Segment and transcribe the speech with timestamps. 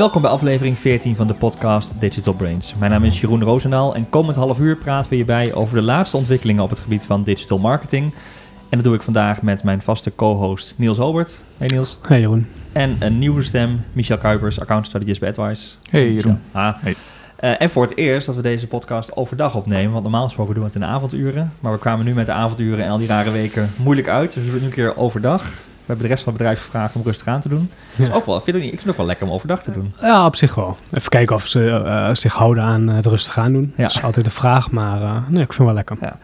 [0.00, 2.74] Welkom bij aflevering 14 van de podcast Digital Brains.
[2.74, 6.16] Mijn naam is Jeroen Roosendaal en komend half uur praten we hierbij over de laatste
[6.16, 8.14] ontwikkelingen op het gebied van digital marketing.
[8.68, 11.42] En dat doe ik vandaag met mijn vaste co-host Niels Albert.
[11.58, 11.98] Hey Niels.
[12.02, 12.46] Hey Jeroen.
[12.72, 15.74] En een nieuwe stem, Michel Kuipers, account strategist bij AdWise.
[15.90, 16.40] Hey Jeroen.
[16.52, 16.74] Ah.
[16.78, 16.94] Hey.
[17.40, 19.92] Uh, en voor het eerst dat we deze podcast overdag opnemen.
[19.92, 21.52] Want normaal gesproken doen we het in de avonduren.
[21.60, 24.34] Maar we kwamen nu met de avonduren en al die rare weken moeilijk uit.
[24.34, 25.52] Dus we doen het nu een keer overdag.
[25.90, 27.70] We hebben de rest van het bedrijf gevraagd om rustig aan te doen.
[27.96, 29.62] Dat is ook wel, vind ik, niet, ik vind het ook wel lekker om overdag
[29.62, 29.94] te doen.
[30.00, 30.76] Ja, op zich wel.
[30.92, 33.72] Even kijken of ze uh, zich houden aan het rustig aan doen.
[33.76, 33.82] Ja.
[33.82, 35.96] Dat is altijd de vraag, maar uh, nee, ik vind het wel lekker.
[36.00, 36.18] Ja.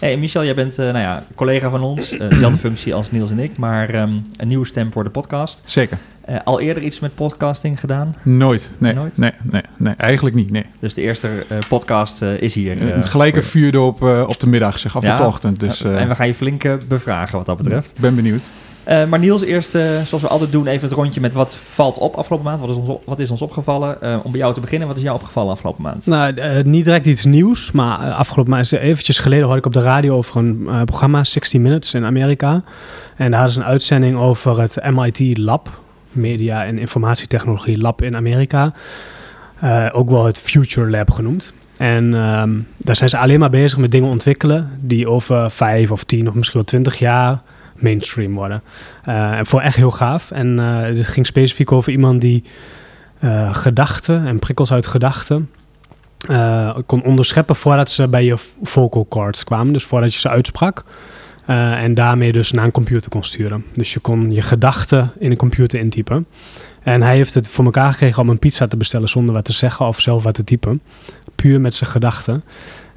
[0.00, 2.08] Hey, Michel, jij bent uh, nou ja, collega van ons.
[2.30, 5.62] dezelfde functie als Niels en ik, maar um, een nieuwe stem voor de podcast.
[5.64, 5.98] Zeker.
[6.44, 8.16] al eerder iets met podcasting gedaan?
[8.22, 8.70] Nooit.
[8.78, 9.18] Nee, Nooit?
[9.18, 10.50] nee, nee, nee eigenlijk niet.
[10.50, 10.66] Nee.
[10.78, 11.28] Dus de eerste
[11.68, 12.80] podcast is hier.
[12.80, 15.12] het gelijke vuurde op, op de middag, zeg, of ja?
[15.12, 15.60] op de ochtend.
[15.60, 17.90] Dus, en we gaan je flink bevragen wat dat betreft.
[17.90, 18.42] Ik ben benieuwd.
[18.88, 21.98] Uh, maar Niels, eerst uh, zoals we altijd doen, even het rondje met wat valt
[21.98, 22.60] op afgelopen maand.
[22.60, 23.96] Wat is ons, wat is ons opgevallen?
[24.02, 26.06] Uh, om bij jou te beginnen, wat is jou opgevallen afgelopen maand?
[26.06, 30.16] Nou, niet direct iets nieuws, maar afgelopen maand, eventjes geleden hoorde ik op de radio
[30.16, 32.62] over een programma, 60 Minutes in Amerika.
[33.16, 35.70] En daar hadden ze een uitzending over het MIT Lab,
[36.10, 38.72] Media en Informatietechnologie Lab in Amerika.
[39.92, 41.52] ook wel het Future Lab genoemd.
[41.76, 46.04] En um, daar zijn ze alleen maar bezig met dingen ontwikkelen die over vijf of
[46.04, 47.42] tien of misschien wel twintig jaar
[47.76, 48.62] mainstream worden.
[49.08, 50.30] Uh, en voor echt heel gaaf.
[50.30, 52.44] En uh, dit ging specifiek over iemand die
[53.20, 55.50] uh, gedachten en prikkels uit gedachten
[56.86, 59.72] kon onderscheppen voordat ze bij je vocal cords kwamen.
[59.72, 60.84] Dus voordat je ze uitsprak.
[61.46, 63.64] en daarmee dus naar een computer kon sturen.
[63.72, 66.26] Dus je kon je gedachten in een computer intypen.
[66.82, 69.52] En hij heeft het voor elkaar gekregen om een pizza te bestellen zonder wat te
[69.52, 70.80] zeggen of zelf wat te typen.
[71.34, 72.44] Puur met zijn gedachten.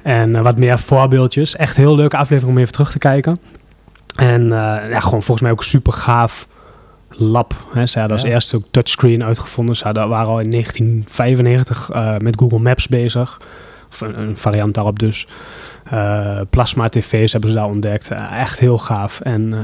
[0.02, 1.56] En wat meer voorbeeldjes.
[1.56, 3.38] Echt heel leuke aflevering om even terug te kijken.
[4.18, 4.50] En uh,
[4.90, 6.46] ja, gewoon volgens mij ook super gaaf
[7.08, 7.54] lab.
[7.72, 7.86] Hè.
[7.86, 9.76] Ze hadden als eerste ook touchscreen uitgevonden.
[9.76, 13.40] Ze hadden, waren al in 1995 uh, met Google Maps bezig.
[13.90, 15.26] Of een, een variant daarop dus.
[15.92, 18.10] Uh, plasma tv's hebben ze daar ontdekt.
[18.12, 19.20] Uh, echt heel gaaf.
[19.20, 19.58] En uh,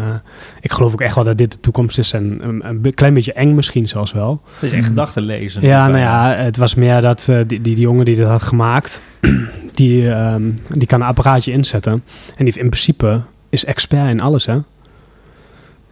[0.60, 2.12] ik geloof ook echt wel dat dit de toekomst is.
[2.12, 4.42] En een, een klein beetje eng misschien zelfs wel.
[4.54, 5.62] Het is echt gedachten lezen.
[5.62, 9.00] Ja, nou ja, het was meer dat die, die, die jongen die dit had gemaakt...
[9.74, 11.92] die, um, die kan een apparaatje inzetten.
[11.92, 12.02] En
[12.36, 13.22] die heeft in principe
[13.54, 14.54] is expert in alles, hè.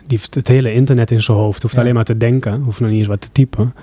[0.07, 1.63] Die heeft het hele internet in zijn hoofd.
[1.63, 1.81] Hoeft Ja.
[1.81, 2.61] alleen maar te denken.
[2.61, 3.75] Hoeft nog niet eens wat te typen.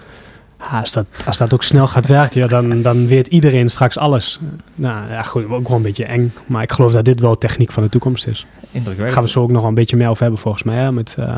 [0.58, 3.98] Ah, als, dat, als dat ook snel gaat werken, ja, dan, dan weet iedereen straks
[3.98, 4.40] alles.
[4.76, 6.34] Nou ja, goed, ook wel een beetje eng.
[6.46, 8.46] Maar ik geloof dat dit wel techniek van de toekomst is.
[8.72, 10.76] Daar gaan we zo ook nog wel een beetje meer over hebben, volgens mij.
[10.78, 11.38] Hè, met, uh,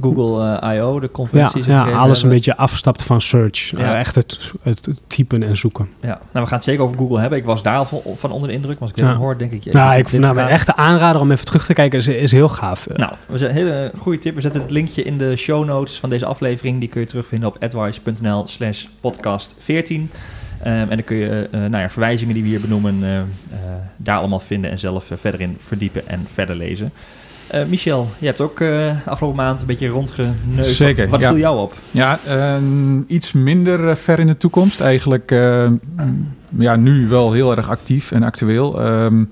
[0.00, 1.66] Google uh, I.O., de conferenties.
[1.66, 3.70] ja, alles een beetje afstapt van search.
[3.70, 3.78] Ja.
[3.78, 5.88] Uh, echt het, het typen en zoeken.
[6.00, 7.38] Ja, nou, we gaan het zeker over Google hebben.
[7.38, 8.72] Ik was daar van, van onder de indruk.
[8.78, 9.14] Maar als ik dit Ja.
[9.14, 9.72] hoor, denk ik...
[9.72, 12.48] Nou, ik nou, mijn gaat- echte aanrader om even terug te kijken is, is heel
[12.48, 12.86] gaaf.
[12.88, 14.34] Nou, we zijn een hele goede tip.
[14.34, 16.80] We zetten het linkje in de show notes van deze aflevering.
[16.80, 20.00] Die kun je terugvinden op advice.nl slash podcast 14.
[20.00, 20.08] Um,
[20.66, 23.28] en dan kun je uh, nou ja, verwijzingen die we hier benoemen
[23.96, 26.92] daar allemaal vinden en zelf verder in verdiepen en verder lezen.
[27.54, 30.76] Uh, Michel, je hebt ook uh, afgelopen maand een beetje rondgeneusd.
[30.76, 31.28] Zeker, Wat ja.
[31.28, 31.74] viel jou op?
[31.90, 32.56] Ja, uh,
[33.06, 34.80] iets minder uh, ver in de toekomst.
[34.80, 35.70] Eigenlijk uh,
[36.58, 38.86] ja, nu wel heel erg actief en actueel.
[38.86, 39.30] Um,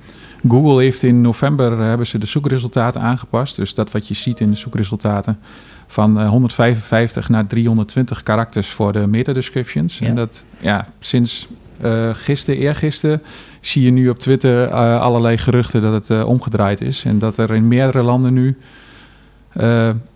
[0.48, 3.56] Google heeft in november hebben ze de zoekresultaten aangepast.
[3.56, 5.38] Dus dat wat je ziet in de zoekresultaten
[5.86, 9.98] van uh, 155 naar 320 karakters voor de meta-descriptions.
[9.98, 10.06] Ja.
[10.06, 11.48] En dat ja, sinds
[11.84, 13.22] uh, gisteren, eergisteren,
[13.60, 17.04] zie je nu op Twitter uh, allerlei geruchten dat het uh, omgedraaid is.
[17.04, 18.58] En dat er in meerdere landen nu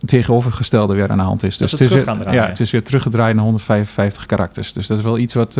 [0.05, 1.57] tegenovergestelde weer aan de hand is.
[1.57, 4.73] Dus het het, is weer, ja, het is weer teruggedraaid naar 155 karakters.
[4.73, 5.59] Dus dat is wel iets wat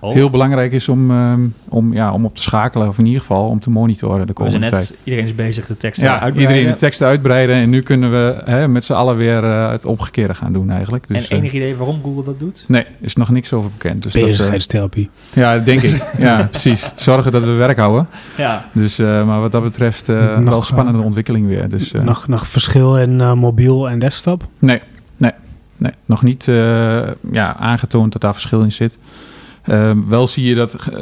[0.00, 0.12] Oh.
[0.12, 2.88] heel belangrijk is om, um, om, ja, om op te schakelen.
[2.88, 5.00] Of in ieder geval om te monitoren de We komende zijn net, tijd.
[5.04, 6.42] iedereen is bezig de teksten Ja, uitbreiden.
[6.42, 7.54] iedereen de teksten uitbreiden.
[7.54, 11.08] En nu kunnen we hè, met z'n allen weer uh, het omgekeerde gaan doen eigenlijk.
[11.08, 12.64] Dus, en enig idee waarom Google dat doet?
[12.68, 14.02] Nee, is nog niks over bekend.
[14.02, 15.10] Dus dat, Bezigheidstherapie.
[15.34, 15.88] uh, ja, denk ik.
[16.18, 16.92] Ja, precies.
[16.94, 18.06] Zorgen dat we werk houden.
[18.36, 18.68] Ja.
[18.72, 21.68] Dus, uh, maar wat dat betreft uh, Nog, wel spannende ontwikkeling weer.
[21.68, 24.46] Dus, uh, nog, nog verschil in uh, mobiel en desktop?
[24.58, 24.80] Nee,
[25.16, 25.32] nee,
[25.76, 25.92] nee.
[26.04, 27.00] nog niet uh,
[27.32, 28.98] ja, aangetoond dat daar verschil in zit.
[29.68, 30.98] Uh, wel zie je dat uh,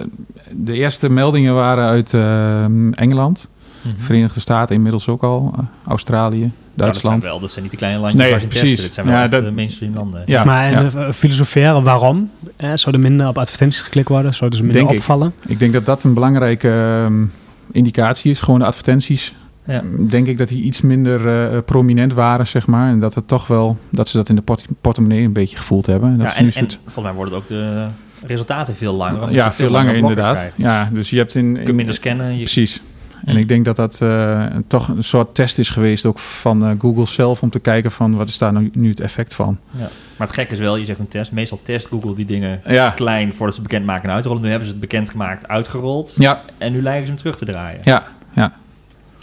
[0.53, 3.49] de eerste meldingen waren uit uh, Engeland,
[3.83, 3.99] Mhm.
[3.99, 7.23] Verenigde Staten inmiddels ook al, uh, Australië, Ja, dat, Duitsland.
[7.23, 8.65] zijn wel, dat zijn niet de kleine landjes Nee, waar ze precies.
[8.69, 8.85] testen.
[8.85, 10.23] Dit zijn wel Ja, dat- de mainstream landen.
[10.27, 11.07] Ja, maar en ja.
[11.07, 12.31] uh, filosoferen waarom?
[12.57, 14.35] Eh, zouden minder op advertenties geklikt worden?
[14.35, 15.01] Zouden ze minder Denk ik.
[15.01, 15.33] opvallen?
[15.47, 17.33] Ik denk dat dat een belangrijke um,
[17.73, 18.41] indicatie is.
[18.41, 19.35] Gewoon de advertenties.
[19.65, 19.83] Ja.
[20.09, 22.89] Denk ik dat die iets minder uh, prominent waren, zeg maar.
[22.91, 25.87] En dat het toch wel, dat ze dat in de port portemonnee een beetje gevoeld
[25.87, 26.19] hebben.
[26.19, 27.87] Dat Ja, is nu en, en volgens mij worden ook de
[28.27, 29.33] resultaten veel langer.
[29.33, 30.35] ja, veel langer inderdaad.
[30.37, 30.57] krijgt.
[30.57, 32.31] Ja, dus je hebt in, Je kunt minder scannen.
[32.31, 32.81] Je, Precies.
[33.25, 36.71] En ik denk dat dat eh, toch een soort test is geweest ook van eh,
[36.79, 39.59] Google zelf om te kijken van wat is daar nu, nu het effect van.
[39.71, 39.89] Ja.
[40.17, 41.33] Maar het gekke is wel, je zegt een test.
[41.33, 44.43] Meestal test Google die dingen Ja, klein voordat ze het bekendmaken en uitrollen.
[44.43, 46.15] Nu hebben ze het bekendgemaakt, uitgerold.
[46.17, 47.81] ja, En nu lijken ze hem terug te draaien.
[47.83, 48.53] ja, ja.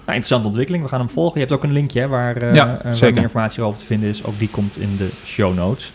[0.05, 0.83] Nou, interessante ontwikkeling.
[0.83, 1.33] We gaan hem volgen.
[1.33, 3.85] Je hebt ook een linkje hè, waar, eh, Ja, eh, waar meer informatie over te
[3.85, 4.23] vinden is.
[4.23, 5.91] Ook die komt in de show notes.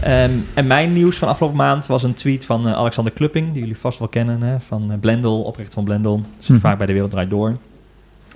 [0.00, 3.60] Ehm, en mijn nieuws van afgelopen maand was een tweet van eh, Alexander Klupping, die
[3.60, 6.20] jullie vast wel kennen, hè, van Blendel, oprichter van Blendel.
[6.38, 6.58] Zit Mhm.
[6.58, 7.56] vaak bij de Wereld Draait Door.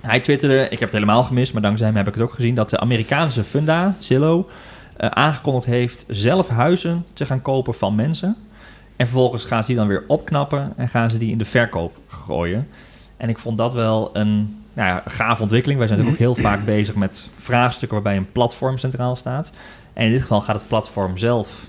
[0.01, 2.55] Hij twitterde, ik heb het helemaal gemist, maar dankzij hem heb ik het ook gezien,
[2.55, 4.47] dat de Amerikaanse funda, Zillow,
[4.97, 8.35] aangekondigd heeft zelf huizen te gaan kopen van mensen.
[8.95, 11.97] En vervolgens gaan ze die dan weer opknappen en gaan ze die in de verkoop
[12.07, 12.67] gooien.
[13.17, 15.79] En ik vond dat wel een nou ja, gave ontwikkeling.
[15.79, 19.51] Wij zijn natuurlijk ook heel vaak bezig met vraagstukken waarbij een platform centraal staat.
[19.93, 21.65] En in dit geval gaat het platform zelf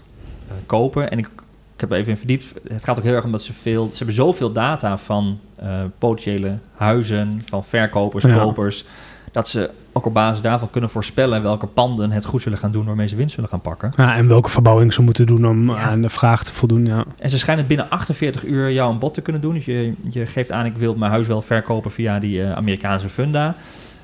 [0.48, 1.10] eh, kopen.
[1.10, 1.26] En ik,
[1.74, 2.44] ik heb er even in verdiept.
[2.68, 3.88] Het gaat ook heel erg om dat ze veel...
[3.90, 5.68] Ze hebben zoveel data van eh,
[5.98, 8.38] potentiële huizen, van verkopers, Ja.
[8.38, 8.84] kopers...
[9.32, 11.42] dat ze ook op basis daarvan kunnen voorspellen...
[11.42, 12.84] welke panden het goed zullen gaan doen...
[12.86, 13.92] waarmee ze winst zullen gaan pakken.
[13.96, 15.76] Ja, en welke verbouwing ze moeten doen om Ja.
[15.76, 16.86] aan de vraag te voldoen.
[16.86, 17.04] Ja.
[17.18, 19.54] En ze schijnen binnen 48 uur jou een bod te kunnen doen.
[19.54, 23.08] Dus je, je geeft aan, ik wil mijn huis wel verkopen via die eh, Amerikaanse
[23.08, 23.54] funda.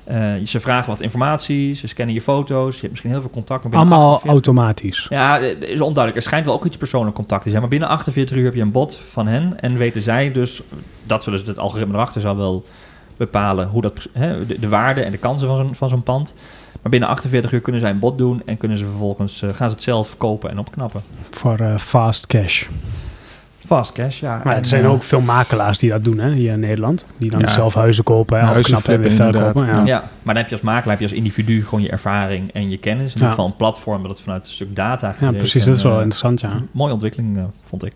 [0.03, 2.73] Eh, ze vragen wat informatie, ze scannen je foto's.
[2.73, 3.63] Je hebt misschien heel veel contact.
[3.63, 5.05] Maar binnen Allemaal 48 automatisch.
[5.09, 6.15] Ja, het is onduidelijk.
[6.15, 7.61] Er schijnt wel ook iets persoonlijk contact te zijn.
[7.61, 9.61] Maar binnen 48 uur heb je een bod van hen.
[9.61, 10.61] En weten zij dus,
[11.03, 12.65] dat zullen ze het algoritme erachter zal wel
[13.17, 16.33] bepalen hoe dat, hè, de, de waarde en de kansen van zo'n, van zo'n pand.
[16.81, 19.69] Maar binnen 48 uur kunnen zij een bod doen en kunnen ze vervolgens eh, gaan
[19.69, 21.01] ze het zelf kopen en opknappen.
[21.29, 22.65] Voor eh, fast cash.
[23.65, 24.41] Fast cash, ja.
[24.43, 27.05] Maar En, het zijn eh, ook veel makelaars die dat doen hè, hier in Nederland.
[27.17, 27.47] Die dan Ja.
[27.47, 29.65] zelf huizen kopen, en opknappen en weer verkopen.
[29.67, 29.85] Ja.
[29.85, 32.69] Ja, maar dan heb je als makelaar, heb je als individu gewoon je ervaring en
[32.69, 33.03] je kennis.
[33.05, 33.13] In Ja.
[33.13, 35.61] ieder geval een platform dat het vanuit een stuk data Ja, precies.
[35.61, 36.61] en, Dat is wel interessant, ja.
[36.71, 37.93] Mooie ontwikkeling, vond ik.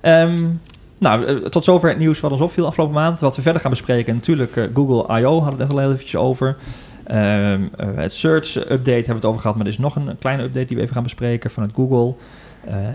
[0.00, 0.44] Ehm,
[0.98, 3.20] nou, eh, tot zover het nieuws wat ons opviel afgelopen maand.
[3.20, 5.40] Wat we verder gaan bespreken, natuurlijk eh, Google I.O.
[5.40, 6.56] hadden we het net al heel eventjes over.
[7.04, 10.18] Ehm, eh, het Search Update hebben we het over gehad, maar er is nog een
[10.18, 12.14] kleine update die we even gaan bespreken vanuit Google.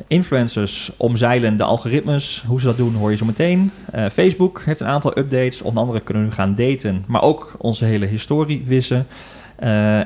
[0.07, 2.43] Influencers omzeilen de algoritmes.
[2.47, 3.71] Hoe ze dat doen hoor je zo meteen.
[4.11, 5.61] Facebook heeft een aantal updates.
[5.61, 9.07] Onder andere kunnen we nu gaan daten, maar ook onze hele historie wissen.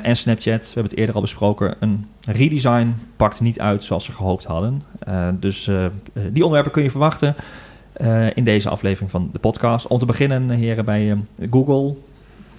[0.02, 4.12] En Snapchat, we hebben het eerder al besproken, een redesign pakt niet uit zoals ze
[4.12, 4.84] gehoopt hadden.
[5.40, 5.70] Dus
[6.14, 7.36] die onderwerpen kun je verwachten
[7.98, 9.88] eh, in deze aflevering van de podcast.
[9.88, 11.96] Om te beginnen, eh, heren, bij eh, Google.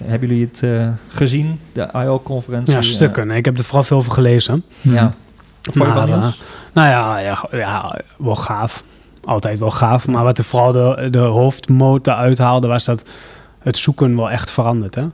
[0.04, 2.74] Hebben jullie het eh, gezien, de I.O.-conferentie?
[2.74, 3.30] Ja, stukken.
[3.30, 4.64] Ik heb er vooral veel over gelezen.
[4.80, 5.14] ja.
[5.62, 6.32] Wat vond je?
[6.72, 8.84] Nou ja, ja, ja, wel gaaf.
[9.24, 10.06] Altijd wel gaaf.
[10.06, 13.02] Maar wat er vooral de, de hoofdmoot eruit haalde, was dat
[13.58, 14.94] het zoeken wel echt verandert.
[14.94, 15.06] Hè?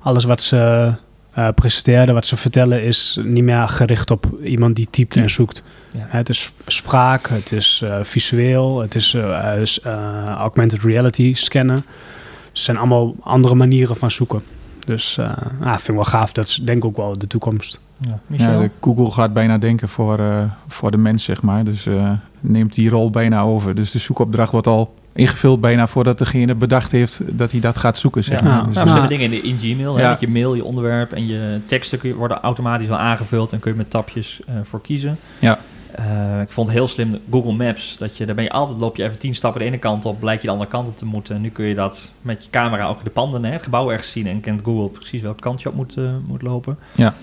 [0.00, 0.92] Alles wat ze
[1.34, 5.62] eh presenteerden, wat ze vertellen, is niet meer gericht op iemand die typt en zoekt.
[5.92, 6.06] Ja.
[6.08, 11.76] Het is spraak, het is eh, visueel, het is eh, augmented reality scannen.
[11.76, 14.42] Het zijn allemaal andere manieren van zoeken.
[14.86, 16.32] Dus eh ja, vind ik wel gaaf.
[16.32, 17.80] Dat is denk ik ook wel de toekomst.
[18.28, 18.68] Ja.
[18.80, 21.64] Google gaat bijna denken voor, eh, voor de mens, zeg maar.
[21.64, 23.74] Dus eh, neemt die rol bijna over.
[23.74, 27.96] Dus de zoekopdracht wordt al ingevuld bijna voordat degene bedacht heeft dat hij dat gaat
[27.98, 28.44] zoeken, zeg Ja.
[28.46, 28.72] maar.
[28.72, 28.82] Ja.
[28.82, 29.96] Dus, Nou, dingen in, de, in Gmail.
[29.96, 30.10] Hè, Ja.
[30.10, 33.58] met je mail, je onderwerp en je teksten kun je, worden automatisch al aangevuld en
[33.58, 35.18] kun je met tapjes eh, voor kiezen.
[35.38, 35.58] Ja.
[35.92, 37.96] Eh, ik vond het heel slim Google Maps.
[37.98, 40.20] Dat je, daar ben je altijd, loop je even tien stappen de ene kant op,
[40.20, 41.40] blijkt je de andere kant op te moeten.
[41.40, 44.26] Nu kun je dat met je camera ook de panden, hè, het gebouw ergens zien
[44.26, 46.78] en kent Google precies welke kant je op moet, eh, moet lopen.
[46.92, 47.14] Ja.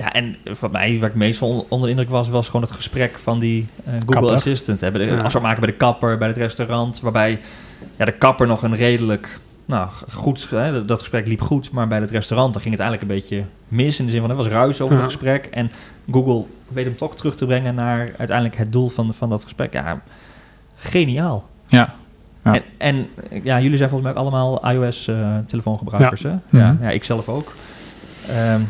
[0.00, 2.70] Ja, en voor mij, waar ik meest on- onder de indruk was, was gewoon het
[2.70, 4.32] gesprek van die eh, Google Kapper.
[4.34, 4.80] Assistant.
[4.80, 5.22] Hebben de Ja.
[5.22, 7.40] afspraak maken bij de kapper, bij het restaurant, waarbij
[7.96, 12.00] ja, de kapper nog een redelijk, nou goed, hè, dat- gesprek liep goed, maar bij
[12.00, 14.46] het restaurant dan ging het eigenlijk een beetje mis in de zin van er was
[14.46, 15.02] ruis over Ja.
[15.02, 15.70] het gesprek en
[16.10, 19.72] Google weet hem toch terug te brengen naar uiteindelijk het doel van, van dat gesprek.
[19.72, 20.00] Ja,
[20.76, 21.48] geniaal.
[21.66, 21.94] ja.
[22.44, 22.54] Ja.
[22.54, 23.08] En, en
[23.42, 26.28] ja, jullie zijn volgens mij ook allemaal iOS-telefoongebruikers, hè?
[26.48, 26.82] Ja, Mhm.
[26.82, 27.54] ja, ik zelf ook.
[28.28, 28.60] Ehm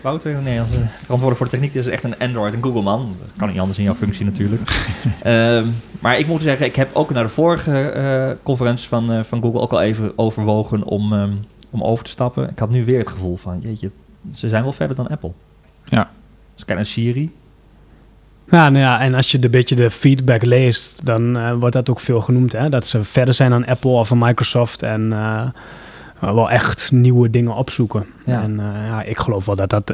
[0.00, 3.16] Wouter, nee, onze verantwoordelijk voor de techniek is echt een Android en Google man.
[3.20, 4.62] Dat kan niet anders in jouw functie natuurlijk.
[5.22, 5.66] Ehm,
[6.00, 9.42] maar ik moet zeggen, ik heb ook naar de vorige eh, conferentie van, eh, van
[9.42, 11.32] Google ook al even overwogen om, ehm,
[11.70, 12.50] om over te stappen.
[12.50, 13.90] Ik had nu weer het gevoel van, jeetje,
[14.34, 15.32] ze zijn wel verder dan Apple.
[15.84, 16.10] Ja.
[16.52, 17.32] Als ik kijk naar Siri,
[18.50, 21.90] Ja, nou ja, en als je een beetje de feedback leest, dan eh, wordt dat
[21.90, 22.52] ook veel genoemd.
[22.52, 22.68] Hè?
[22.68, 25.12] Dat ze verder zijn dan Apple of van Microsoft en
[26.20, 28.06] wel echt nieuwe dingen opzoeken.
[28.24, 28.42] Ja.
[28.42, 29.92] En eh, ja, ik geloof wel dat dat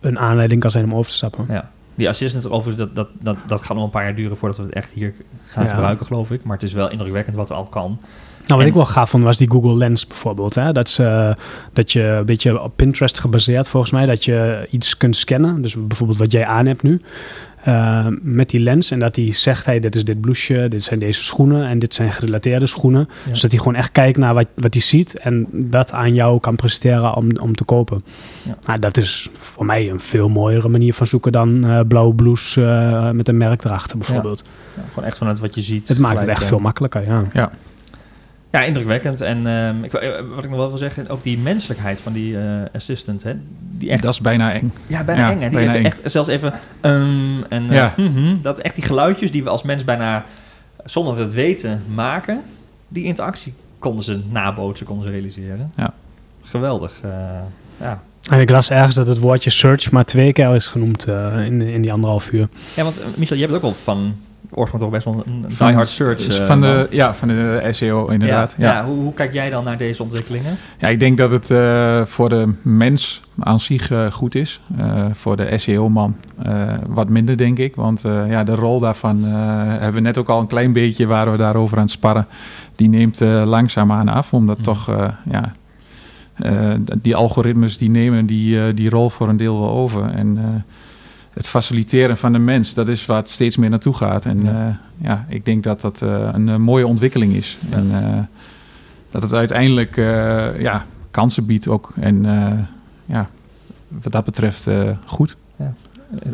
[0.00, 1.46] een aanleiding kan zijn om over te stappen.
[1.48, 1.70] Ja.
[1.94, 4.64] Die assistant overigens, dat, dat, dat, dat gaat nog een paar jaar duren voordat we
[4.64, 5.70] het echt hier gaan Ja.
[5.70, 6.44] gebruiken, geloof ik.
[6.44, 7.98] Maar het is wel indrukwekkend wat er al kan.
[8.46, 10.54] Nou, wat En- ik wel gaaf vond, was die Google Lens bijvoorbeeld.
[10.54, 10.72] Hè?
[10.72, 11.36] Dat, ze,
[11.72, 15.62] dat je een beetje op Pinterest gebaseerd, volgens mij, dat je iets kunt scannen.
[15.62, 17.00] Dus bijvoorbeeld wat jij aan hebt nu.
[17.66, 18.90] Eh, met die lens.
[18.90, 21.94] En dat hij zegt, hey, dit is dit blouseje, dit zijn deze schoenen en dit
[21.94, 23.08] zijn gerelateerde schoenen.
[23.24, 23.30] Ja.
[23.30, 26.40] Dus dat hij gewoon echt kijkt naar wat, wat hij ziet en dat aan jou
[26.40, 28.04] kan presteren om, om te kopen.
[28.42, 28.56] Ja.
[28.66, 32.64] Nou, dat is voor mij een veel mooiere manier van zoeken dan eh, blauwe blouse
[32.64, 34.42] eh, met een merk erachter bijvoorbeeld.
[34.76, 35.88] Ja, gewoon echt vanuit wat je ziet.
[35.88, 37.50] Het maakt het echt veel makkelijker, ja.
[38.56, 39.20] Ja, indrukwekkend.
[39.20, 42.38] En ehm, ik, eh, wat ik nog wel wil zeggen, ook die menselijkheid van die
[42.38, 43.32] eh, assistant, hè,
[43.78, 44.72] die echt Dat is bijna eng.
[44.86, 45.40] Ja, bijna Ja, eng.
[45.40, 45.48] Hè?
[45.48, 45.84] Die bijna eng.
[45.84, 46.52] echt zelfs even...
[46.80, 47.92] ehm, en, eh, Ja.
[47.96, 50.24] mhm, dat echt die geluidjes die we als mens bijna,
[50.84, 52.42] zonder dat we het weten, maken...
[52.88, 55.72] die interactie konden ze nabootsen, konden ze realiseren.
[55.76, 55.92] Ja.
[56.42, 56.92] Geweldig.
[57.02, 57.10] eh,
[57.80, 58.02] ja.
[58.30, 61.62] En ik las ergens dat het woordje search maar twee keer is genoemd eh, in,
[61.62, 62.48] in die anderhalf uur.
[62.74, 64.16] ja, want Michel, je hebt ook wel van
[64.56, 66.38] oorsprong toch best wel een, een Van- diehard search.
[66.38, 68.54] eh, van, de, ja, van de SEO inderdaad.
[68.58, 70.56] Ja, hoe, hoe kijk jij dan naar deze ontwikkelingen?
[70.78, 74.60] Ja, ik denk dat het eh, voor de mens aan zich eh, goed is.
[75.12, 76.16] Voor de SEO-man
[76.88, 77.74] wat minder, denk ik.
[77.76, 81.36] Want ja, de rol daarvan hebben we net ook al een klein beetje waar we
[81.36, 82.26] daarover aan het sparren.
[82.76, 84.64] Die neemt langzaamaan af, omdat Mhm.
[84.64, 84.90] toch
[85.30, 85.52] ja,
[87.02, 90.10] die algoritmes die nemen die, die rol voor een deel wel over.
[90.10, 90.64] En
[91.36, 94.24] het faciliteren van de mens, dat is waar het steeds meer naartoe gaat.
[94.24, 94.50] En Ja.
[94.52, 97.58] ja, ja ik denk dat dat eh, een eh, mooie ontwikkeling is.
[97.70, 97.76] Ja.
[97.76, 98.18] En eh,
[99.10, 101.92] dat het uiteindelijk eh, ja, kansen biedt ook.
[102.00, 102.52] En eh,
[103.06, 103.28] ja,
[103.88, 105.36] wat dat betreft eh, goed.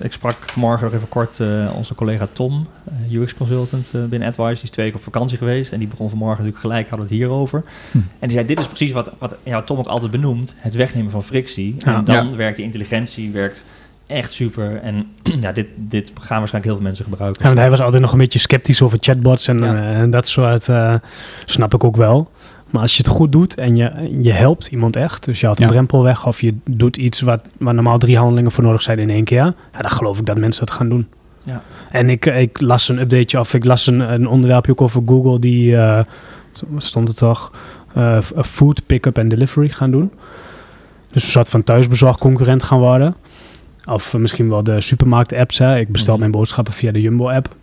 [0.01, 2.67] Ik sprak vanmorgen nog even kort eh, onze collega Tom,
[3.09, 4.55] eh, UX consultant eh, binnen AdWise.
[4.55, 7.15] Die is twee weken op vakantie geweest en die begon vanmorgen natuurlijk gelijk, hadden we
[7.15, 7.63] het hierover.
[7.91, 7.99] Hm.
[7.99, 11.11] En die zei, dit is precies wat, wat ja, Tom ook altijd benoemt, het wegnemen
[11.11, 11.75] van frictie.
[11.79, 11.97] Ja.
[11.97, 12.37] En dan Ja.
[12.37, 13.65] werkt die intelligentie werkt
[14.13, 14.81] echt super.
[14.83, 15.07] En
[15.41, 17.41] ja, dit, dit gaan waarschijnlijk heel veel mensen gebruiken.
[17.43, 19.75] Ja, want hij was altijd nog een beetje sceptisch over chatbots en, Ja.
[19.77, 20.69] eh, en dat soort.
[20.69, 20.95] eh,
[21.45, 22.31] snap ik ook wel.
[22.71, 23.91] Maar als je het goed doet en je,
[24.23, 25.71] je helpt iemand echt, dus je haalt een Ja.
[25.73, 29.11] drempel weg of je doet iets wat, waar normaal drie handelingen voor nodig zijn in
[29.11, 31.07] één keer, ja, dan geloof ik dat mensen het gaan doen.
[31.43, 31.63] Ja.
[31.91, 35.39] En ik, ik las een updateje of ik las een, een onderwerpje ook over Google
[35.39, 36.05] die, eh,
[36.69, 37.53] wat stond het toch,
[37.95, 40.11] Eh, f- food pick-up en delivery gaan doen.
[41.13, 43.15] Dus een soort van thuisbezorgconcurrent gaan worden.
[43.85, 45.59] Of misschien wel de supermarkt-apps.
[45.59, 45.79] Hè.
[45.79, 46.21] Ik bestel Mhm.
[46.21, 47.55] mijn boodschappen via de Jumbo-app.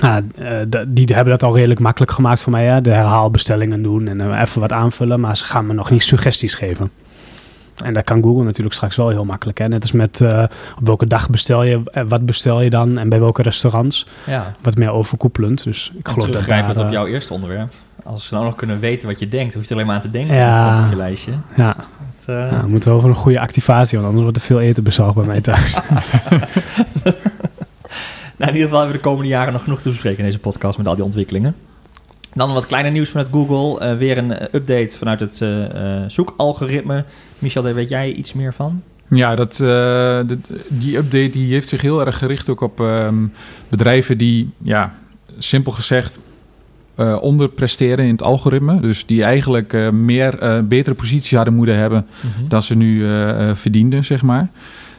[0.00, 2.64] Ah, eh, die hebben dat al redelijk makkelijk gemaakt voor mij.
[2.64, 2.80] Hè.
[2.80, 5.20] De herhaalbestellingen doen en eh, even wat aanvullen.
[5.20, 6.90] Maar ze gaan me nog niet suggesties geven.
[7.84, 9.58] En dat kan Google natuurlijk straks wel heel makkelijk.
[9.58, 9.68] Hè.
[9.68, 10.42] Net als met eh,
[10.78, 14.06] op welke dag bestel je, wat bestel je dan en bij welke restaurants.
[14.26, 14.52] Ja.
[14.62, 15.64] Wat meer overkoepelend.
[15.64, 17.72] Dus ik En geloof dat daar, op eh, jouw eerste onderwerp.
[18.04, 20.10] Als ze nou nog kunnen weten wat je denkt, hoef je alleen maar aan te
[20.10, 20.84] denken Ja.
[20.84, 21.32] op je lijstje.
[21.56, 21.76] Ja,
[22.28, 25.14] Eh, ja, we moeten over een goede activatie, want anders wordt er veel eten bezorgd
[25.14, 25.74] bij mij thuis.
[28.38, 30.38] Nou, in ieder geval hebben we de komende jaren nog genoeg te bespreken in deze
[30.38, 31.54] podcast met al die ontwikkelingen.
[32.34, 33.80] Dan wat kleiner nieuws vanuit Google.
[33.80, 35.64] Eh, weer een update vanuit het eh,
[36.02, 37.04] eh, zoekalgoritme.
[37.38, 38.82] Michel, daar weet jij iets meer van?
[39.08, 43.14] Ja, dat, eh, dat- die update die heeft zich heel erg gericht ook op ehm,
[43.68, 44.94] bedrijven die, ja,
[45.38, 46.18] simpel gezegd,
[46.96, 48.80] eh, onderpresteren in het algoritme.
[48.80, 52.06] Dus die eigenlijk eh, meer, eh, betere posities hadden moeten hebben
[52.48, 53.04] dan ze nu
[53.54, 54.48] verdienden, zeg maar.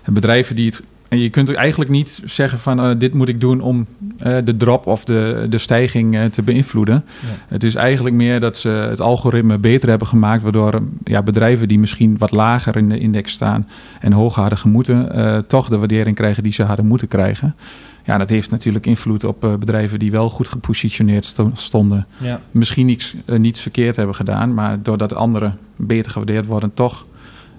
[0.04, 0.84] En bedrijven die het.
[1.10, 3.86] En je kunt eigenlijk niet zeggen van dit moet ik doen om
[4.44, 7.06] de drop of de, de stijging te beïnvloeden.
[7.06, 7.28] Ja.
[7.48, 11.80] Het is eigenlijk meer dat ze het algoritme beter hebben gemaakt, waardoor ja, bedrijven die
[11.80, 13.68] misschien wat lager in de index staan
[14.00, 15.10] en hoger hadden gemoeten,
[15.48, 17.56] toch de waardering krijgen die ze hadden moeten krijgen.
[18.08, 22.40] Ja, dat heeft natuurlijk invloed op eh, bedrijven die wel goed gepositioneerd sto- stonden Ja.
[22.52, 27.06] misschien niets, eh, niets verkeerd hebben gedaan, maar doordat anderen beter gewaardeerd worden, toch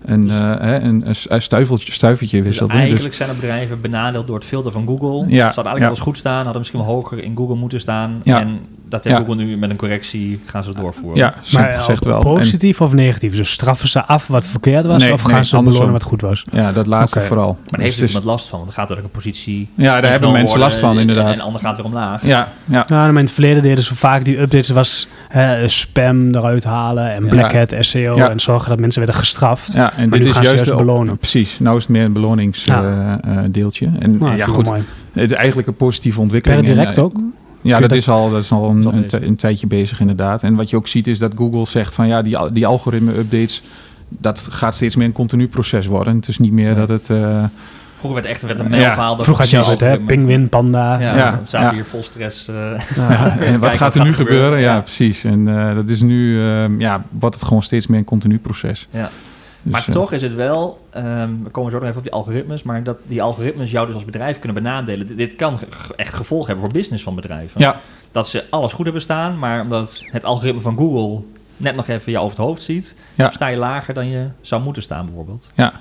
[0.05, 2.77] een, eh, hè, een, een stuiveltje, stuivertje Dus wisselden.
[2.77, 5.19] eigenlijk zijn er bedrijven benadeeld door het filter van Google.
[5.19, 5.87] Ja, Ze hadden eigenlijk ja.
[5.87, 8.21] alles goed staan, hadden misschien wel hoger in Google moeten staan.
[8.23, 8.41] Ja.
[8.41, 8.59] En
[8.89, 9.25] dat heeft Ja.
[9.25, 11.19] Google nu met een correctie gaan ze het doorvoeren.
[11.19, 12.17] ja, Maar gezegd eh, wel.
[12.17, 13.37] En- positief of negatief?
[13.37, 15.83] Dus straffen ze af wat verkeerd was Nee, of gaan nee, ze andersom.
[15.83, 16.45] belonen wat goed was?
[16.53, 17.47] ja, dat laatste vooral.
[17.53, 19.69] Maar daar Dus heeft het iemand last van, want dan gaat er ook een positie...
[19.75, 21.31] ja, daar hebben mensen last van, inderdaad.
[21.31, 22.27] En de ander gaat weer omlaag.
[22.27, 26.35] ja, ja, Ja, en in het verleden deden ze vaak die updates was eh, spam
[26.35, 27.29] eruit halen en Ja.
[27.29, 28.31] black hat SEO Ja.
[28.31, 29.73] en zorgen dat mensen werden gestraft.
[29.73, 31.19] ja, en nu dit is gaan ze juist belonen.
[31.19, 33.87] Precies, nou is het meer een beloningsdeeltje.
[33.87, 33.99] Ja.
[34.01, 34.77] en Nou, ja, vind ik goed,
[35.13, 36.67] het is eigenlijk een positieve Per ontwikkeling.
[36.69, 37.17] En, direct eh, ook?
[37.63, 40.43] Ja, dat dat- is al, dat is al een, een, tijdje bezig inderdaad.
[40.43, 43.63] En wat je ook ziet is dat Google zegt van ja, die, die algoritme-updates,
[44.09, 46.17] dat gaat steeds meer een continu proces worden.
[46.17, 46.75] Het is niet meer Ja.
[46.75, 47.11] dat het...
[47.11, 47.45] eh,
[47.97, 49.17] Vroeger werd echt werd een Ja, mijlpaal.
[49.17, 50.99] dat Vroeger had je altijd, hè, pinguïn, panda.
[51.01, 51.75] Ja, Ja, dan zaten ja.
[51.75, 52.49] hier vol stress.
[52.49, 52.55] eh,
[52.97, 53.39] Ja.
[53.39, 54.37] en wat gaat er nu gebeuren?
[54.37, 54.61] gebeuren.
[54.61, 54.81] Ja, Ja.
[54.81, 55.25] precies.
[55.25, 58.89] En eh, dat is nu, ehm, ja, wordt het gewoon steeds meer een continu proces.
[58.91, 59.11] Ja.
[59.71, 62.13] Dus, maar eh, toch is het wel, ehm, we komen zo nog even op die
[62.13, 65.17] algoritmes, maar dat die algoritmes jou dus als bedrijf kunnen benadelen.
[65.17, 65.59] Dit, kan
[65.97, 67.61] echt gevolgen hebben voor business van bedrijven.
[67.61, 67.81] Ja,
[68.13, 71.23] Dat ze alles goed hebben staan, maar omdat het algoritme van Google
[71.57, 73.31] net nog even je over het hoofd ziet, Ja.
[73.31, 75.51] sta je lager dan je zou moeten staan bijvoorbeeld.
[75.55, 75.73] Ja.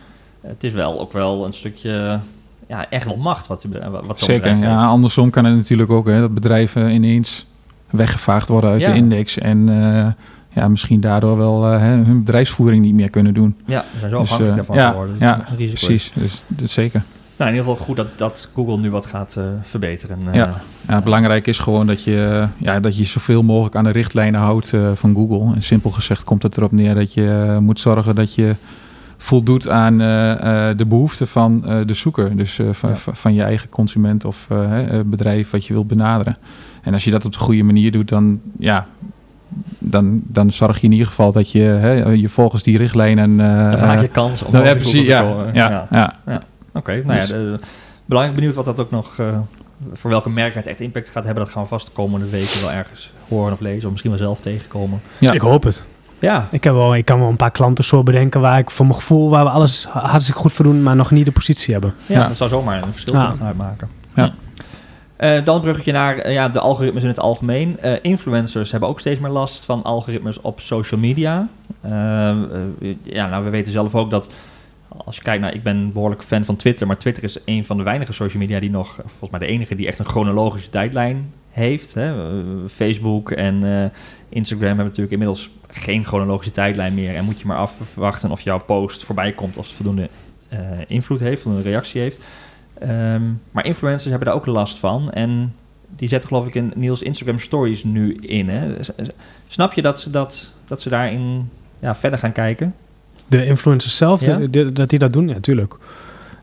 [0.41, 2.19] Het is wel ook wel een stukje
[2.67, 3.47] ja, echt wel macht.
[3.47, 4.55] Wat, wat zo'n Zeker, ja.
[4.55, 4.89] heeft.
[4.89, 7.45] Andersom kan het natuurlijk ook, hè, dat bedrijven ineens
[7.89, 8.89] weggevaagd worden uit Ja.
[8.91, 9.37] de index.
[9.37, 10.07] En eh,
[10.53, 13.55] ja, misschien daardoor wel eh, hun bedrijfsvoering niet meer kunnen doen.
[13.65, 15.15] Ja, we zijn zo Dus, afhankelijk eh, daarvan ja, geworden.
[15.19, 15.45] ja.
[15.55, 17.03] Precies, dus dat is zeker.
[17.37, 20.19] Nou, in ieder geval goed dat, dat Google nu wat gaat eh, verbeteren.
[20.31, 20.61] Ja.
[20.87, 24.73] Ja, belangrijk is gewoon dat je, ja, dat je zoveel mogelijk aan de richtlijnen houdt
[24.93, 25.55] van Google.
[25.55, 28.55] En simpel gezegd komt het erop neer dat je moet zorgen dat je
[29.17, 29.97] voldoet aan
[30.77, 32.37] de behoeften van de zoeker.
[32.37, 32.95] Dus van, Ja.
[33.13, 34.47] van- je eigen consument of
[35.05, 36.37] bedrijf wat je wilt benaderen.
[36.81, 38.87] En als je dat op de goede manier doet, dan, ja,
[39.79, 43.39] dan, dan zorg je in ieder geval dat je, hè, je volgens die richtlijnen...
[43.39, 45.53] eh, Dan maak je kans om nou, ja, precies, te ja, komen.
[45.53, 46.13] ja, ja.
[46.73, 47.59] Oké, nou Dus- ja, de-
[48.05, 49.25] belangrijk benieuwd wat dat ook nog, eh,
[49.93, 51.43] voor welke merken het echt impact gaat hebben.
[51.43, 54.19] Dat gaan we vast de komende weken wel ergens horen of lezen, of misschien wel
[54.19, 55.01] zelf tegenkomen.
[55.17, 55.31] Ja.
[55.31, 55.83] Ik hoop het.
[56.19, 58.85] Ja, Ik, heb wel, ik kan wel een paar klanten zo bedenken waar ik voor
[58.85, 61.93] mijn gevoel, waar we alles hartstikke goed voor doen, maar nog niet de positie hebben.
[62.05, 62.27] ja, Ja.
[62.27, 63.19] dat zou zomaar een verschil Ja.
[63.21, 63.87] kunnen gaan uitmaken.
[64.15, 64.33] Ja.
[65.17, 67.79] Eh, dan bruggetje naar eh, ja, de algoritmes in het algemeen.
[67.79, 71.47] Eh, influencers hebben ook steeds meer last van algoritmes op social media.
[73.03, 74.29] Ja, nou, we weten zelf ook dat
[74.87, 77.77] als je kijkt naar, ik ben behoorlijk fan van Twitter, maar Twitter is een van
[77.77, 81.33] de weinige social media die nog, volgens mij de enige die echt een chronologische tijdlijn
[81.49, 81.93] heeft.
[81.93, 82.13] Hè.
[82.69, 83.91] Facebook en
[84.29, 88.59] Instagram hebben natuurlijk inmiddels geen chronologische tijdlijn meer en moet je maar afwachten of jouw
[88.59, 90.09] post voorbij komt als het voldoende
[90.87, 92.19] invloed heeft, voldoende reactie heeft.
[92.79, 95.11] Ehm, maar influencers hebben daar ook last van.
[95.11, 95.53] En
[95.95, 98.49] die zetten geloof ik in Niels Instagram stories nu in.
[98.49, 98.75] Hè?
[99.47, 102.75] Snap je dat ze, dat, dat ze daarin ja, verder gaan kijken?
[103.27, 104.37] De influencers zelf, Ja.
[104.37, 105.75] de- de- dat die dat doen, ja, tuurlijk.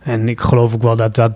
[0.03, 1.33] En ik geloof ook wel dat dat,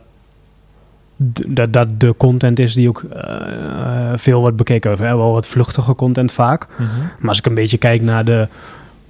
[1.47, 4.90] dat, dat de content is die ook eh, veel wordt bekeken.
[4.90, 4.97] Hè?
[4.97, 6.67] Wel wat vluchtige content vaak.
[7.19, 8.49] Maar als ik een beetje kijk naar de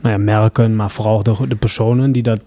[0.01, 2.41] nou ja, merken, maar vooral de, de personen die dat...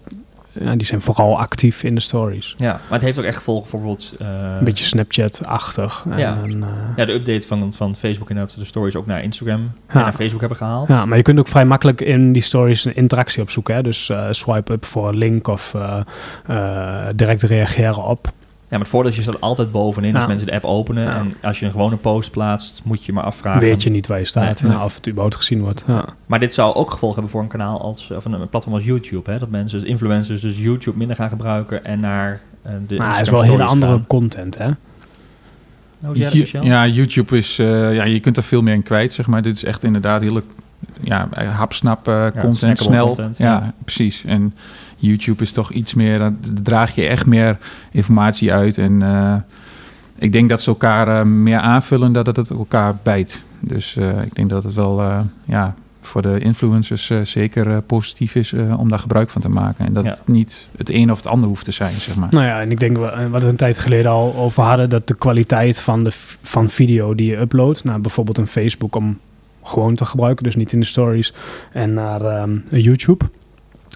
[0.60, 2.54] Ja, die zijn vooral actief in de stories.
[2.56, 4.14] Ja, maar het heeft ook echt gevolgen voor bijvoorbeeld...
[4.20, 6.04] eh, Een beetje Snapchat-achtig.
[6.10, 6.38] En, Ja.
[6.44, 6.58] eh,
[6.96, 10.02] ja, de update van, van Facebook inderdaad, ze de stories ook naar Instagram en Ja.
[10.02, 10.88] naar Facebook hebben gehaald.
[10.88, 13.74] Ja, maar je kunt ook vrij makkelijk in die stories een interactie opzoeken.
[13.74, 13.82] Hè?
[13.82, 15.74] Dus eh, swipe up voor een link of
[17.14, 18.28] direct reageren op.
[18.72, 20.28] Ja, maar het voordeel is, je staat altijd bovenin als Ja.
[20.28, 21.02] mensen de app openen.
[21.02, 21.16] Ja.
[21.16, 23.60] En als je een gewone post plaatst, moet je maar afvragen.
[23.60, 24.72] Weet je niet waar je staat Nee.
[24.72, 25.84] en of het überhaupt gezien wordt.
[25.86, 26.04] Ja.
[26.26, 29.30] Maar dit zou ook gevolgen hebben voor een kanaal als, of een, platform als YouTube.
[29.30, 29.38] Hè?
[29.38, 33.20] Dat mensen, dus influencers, dus YouTube minder gaan gebruiken en naar eh, de Maar het
[33.20, 34.06] is wel hele andere gaan.
[34.06, 34.70] content, hè?
[35.98, 36.64] Dat, Michel?
[36.64, 39.42] ja, YouTube is, eh, ja, je kunt er veel meer in kwijt, zeg maar.
[39.42, 40.42] Dit is echt inderdaad hele,
[41.00, 43.06] ja, hapsnap eh, content, snel.
[43.06, 43.72] content, ja, ja.
[43.84, 44.24] precies.
[44.24, 44.54] En
[45.06, 47.58] YouTube is toch iets meer, dan draag je echt meer
[47.90, 48.78] informatie uit.
[48.78, 49.34] En eh,
[50.18, 53.44] ik denk dat ze elkaar eh, meer aanvullen dan dat het elkaar bijt.
[53.60, 55.02] Dus eh, ik denk dat het wel,
[55.44, 59.86] ja, voor de influencers zeker positief is om daar gebruik van te maken.
[59.86, 60.10] En dat Ja.
[60.10, 62.28] het niet het een of het ander hoeft te zijn, zeg maar.
[62.30, 62.96] Nou ja, en ik denk
[63.30, 66.10] wat we een tijd geleden al over hadden, dat de kwaliteit van, de,
[66.42, 69.18] van video die je uploadt, naar bijvoorbeeld een Facebook om
[69.62, 71.32] gewoon te gebruiken, dus niet in de stories,
[71.72, 73.24] en naar ehm, YouTube,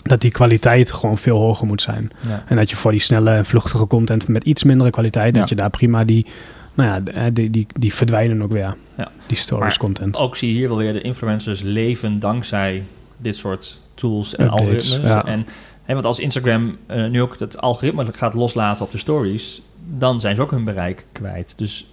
[0.09, 2.11] dat die kwaliteit gewoon veel hoger moet zijn.
[2.29, 2.45] Ja.
[2.47, 5.41] En dat je voor die snelle en vluchtige content met iets mindere kwaliteit, Ja.
[5.41, 6.27] dat je daar prima die,
[6.75, 8.77] nou ja, die, die, die verdwijnen ook weer.
[8.97, 9.11] Ja.
[9.27, 10.17] Die stories Maar content.
[10.17, 12.83] Ook zie je hier wel weer de influencers leven dankzij
[13.17, 15.11] dit soort tools en Updates, algoritmes.
[15.11, 15.25] ja.
[15.27, 15.47] En,
[15.85, 19.63] hè, want als Instagram eh, nu ook het algoritme gaat loslaten op de stories,
[19.99, 21.55] dan zijn ze ook hun bereik kwijt.
[21.57, 21.87] Dus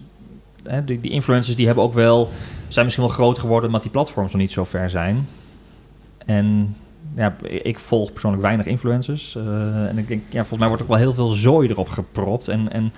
[0.63, 2.32] hè, die, die influencers die hebben ook wel,
[2.67, 5.28] zijn misschien wel groot geworden, omdat die platforms nog niet zo ver zijn.
[6.26, 6.76] En
[7.15, 9.36] ja, ik volg persoonlijk weinig influencers.
[9.36, 9.43] eh,
[9.88, 12.47] en ik denk, ja, volgens mij wordt ook wel heel veel zooi erop gepropt.
[12.47, 12.91] En, en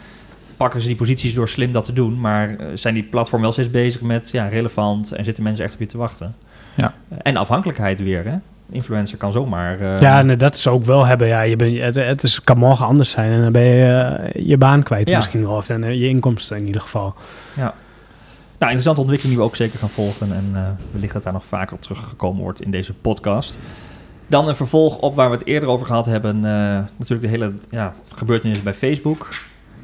[0.58, 2.19] pakken ze die posities door slim dat te doen.
[2.19, 5.73] Maar eh, zijn die platform wel steeds bezig met ja, relevant en zitten mensen echt
[5.73, 6.36] op je te wachten.
[6.73, 6.93] Ja.
[7.21, 8.36] En afhankelijkheid weer, hè?
[8.69, 9.80] Influencer kan zomaar...
[9.80, 11.28] eh, Ja, nee, dat zou ook wel hebben.
[11.28, 13.86] Ja, je bent, het, het is, kan morgen anders zijn en dan ben je
[14.34, 15.15] eh, je baan kwijt Ja.
[15.15, 15.56] misschien wel.
[15.56, 17.13] Of eh, je inkomsten in ieder geval.
[18.58, 20.36] Nou, interessante ontwikkeling die we ook zeker gaan volgen.
[20.36, 23.58] En eh, wellicht dat daar nog vaker op teruggekomen wordt in deze podcast.
[24.27, 26.35] Dan een vervolg op waar we het eerder over gehad hebben.
[26.35, 29.29] eh, natuurlijk de hele ja, gebeurtenissen bij Facebook.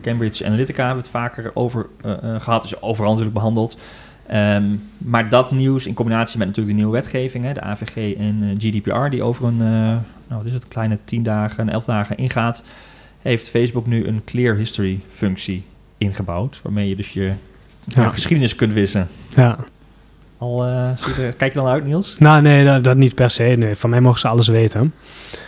[0.02, 2.64] Cambridge Analytica hebben we het vaker over eh, eh, gehad.
[2.64, 3.78] Is overal natuurlijk behandeld.
[4.28, 4.66] Ehm,
[4.98, 9.10] maar dat nieuws in combinatie met natuurlijk de nieuwe wetgeving, hè, de AVG en GDPR,
[9.10, 12.64] die over een, nou wat is het, kleine 10 dagen, 11 dagen ingaat,
[13.22, 15.64] heeft Facebook nu een clear history functie
[15.98, 16.60] ingebouwd.
[16.64, 17.34] Waarmee je dus je
[17.84, 19.08] ja, geschiedenis kunt wissen.
[19.36, 19.58] Ja.
[20.42, 22.16] Al, eh, zie je er- kijk je dan uit, Niels?
[22.20, 23.44] Nou, nee, dat, dat niet per se.
[23.44, 24.94] Nee, van mij mogen ze alles weten.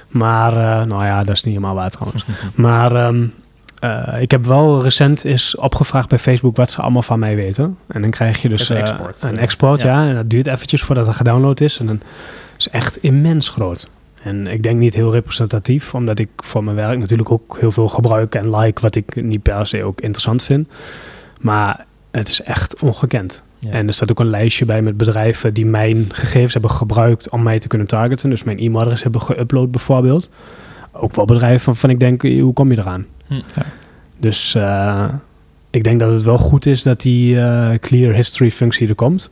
[0.08, 2.26] Maar, eh, nou ja, dat is niet helemaal waar trouwens.
[2.56, 3.24] Maar ehm,
[3.80, 7.78] eh, ik heb wel recent is opgevraagd bij Facebook wat ze allemaal van mij weten.
[7.88, 10.04] En dan krijg je dus Een eh, export, een export, ja.
[10.04, 10.10] ja.
[10.10, 11.80] En dat duurt eventjes voordat het gedownload is.
[11.80, 12.02] En dan
[12.58, 13.88] is echt immens groot.
[14.24, 17.90] En ik denk niet heel representatief, omdat ik voor mijn werk natuurlijk ook heel veel
[17.90, 20.68] gebruik en like, wat ik niet per se ook interessant vind.
[21.40, 23.44] Maar het is echt ongekend.
[23.64, 23.72] Ja.
[23.72, 27.44] En er staat ook een lijstje bij met bedrijven die mijn gegevens hebben gebruikt om
[27.44, 28.30] mij te kunnen targeten.
[28.30, 30.30] Dus mijn e-mailadres hebben geüpload bijvoorbeeld.
[30.92, 33.06] Ook wel bedrijven waarvan ik denk, eh, hoe kom je eraan?
[33.28, 33.34] Hm.
[33.34, 33.66] Ja.
[34.18, 35.14] Dus eh,
[35.70, 39.32] ik denk dat het wel goed is dat die eh, clear history functie er komt.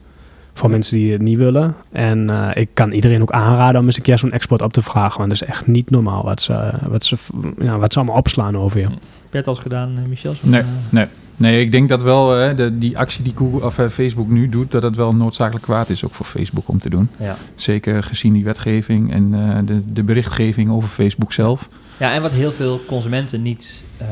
[0.54, 1.74] Voor mensen die het niet willen.
[1.92, 4.82] En eh, ik kan iedereen ook aanraden om eens een keer zo'n export op te
[4.82, 5.18] vragen.
[5.18, 7.16] Want het is echt niet normaal wat ze, wat ze,
[7.58, 8.84] ja, wat ze allemaal opslaan over je.
[8.86, 8.92] Heb
[9.30, 10.34] je het al eens gedaan, Michel?
[10.42, 11.06] Nee, nee.
[11.42, 14.48] Nee, ik denk dat wel hè, de, die actie die Google, of, eh, Facebook nu
[14.48, 17.08] doet, dat het wel noodzakelijk kwaad is ook voor Facebook om te doen.
[17.18, 17.36] ja.
[17.54, 21.68] Zeker gezien die wetgeving en eh, de, de berichtgeving over Facebook zelf.
[21.96, 24.06] Ja, en wat heel veel consumenten niet eh,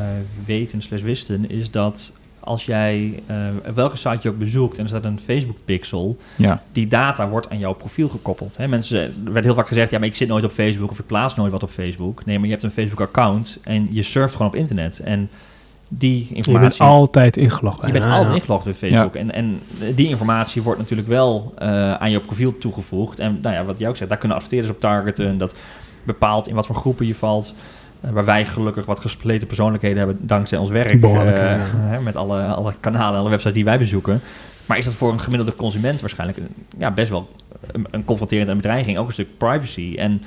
[0.44, 3.36] weten slash wisten, is dat als jij eh,
[3.74, 7.50] welke site je ook bezoekt en er staat een Facebook pixel, Ja, die data wordt
[7.50, 8.56] aan jouw profiel gekoppeld.
[8.56, 8.68] Hè?
[8.68, 11.06] Mensen, er werd heel vaak gezegd, ja, maar ik zit nooit op Facebook of ik
[11.06, 12.24] plaats nooit wat op Facebook.
[12.24, 15.00] Nee, maar je hebt een Facebook account en je surft gewoon op internet.
[15.00, 15.30] En
[15.92, 16.82] die Je bent informatie...
[16.82, 17.86] altijd ingelogd.
[17.86, 18.34] Je bent altijd ja.
[18.34, 19.14] ingelogd bij Facebook.
[19.14, 19.60] En, en
[19.94, 23.18] die informatie wordt natuurlijk wel eh, aan je profiel toegevoegd.
[23.18, 25.38] En nou ja, wat jij ook zegt, daar kunnen adverteerders op targeten.
[25.38, 25.54] Dat
[26.02, 27.54] bepaalt in wat voor groepen je valt.
[28.00, 31.02] Eh, waar wij gelukkig wat gespleten persoonlijkheden hebben dankzij ons werk.
[31.02, 31.56] Eh, ja.
[31.92, 34.20] hè, met alle, alle kanalen en alle websites die wij bezoeken.
[34.66, 37.28] Maar is dat voor een gemiddelde consument waarschijnlijk een- ja, best wel
[37.66, 38.98] een, een confronterende bedreiging.
[38.98, 39.94] Ook een stuk privacy.
[39.98, 40.22] En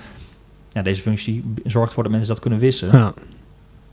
[0.69, 2.89] ja, deze functie zorgt ervoor dat mensen dat kunnen wissen.
[2.91, 3.13] Ja.